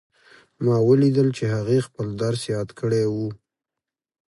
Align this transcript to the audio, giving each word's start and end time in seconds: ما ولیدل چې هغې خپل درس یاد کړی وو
ما 0.63 0.75
ولیدل 0.89 1.27
چې 1.37 1.43
هغې 1.55 1.79
خپل 1.87 2.07
درس 2.21 2.41
یاد 2.53 2.69
کړی 2.79 3.03
وو 3.13 3.29